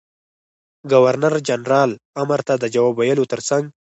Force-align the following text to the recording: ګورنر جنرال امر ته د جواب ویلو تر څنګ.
ګورنر 0.91 1.33
جنرال 1.47 1.91
امر 2.21 2.39
ته 2.47 2.53
د 2.59 2.63
جواب 2.73 2.93
ویلو 2.97 3.29
تر 3.31 3.39
څنګ. 3.49 3.63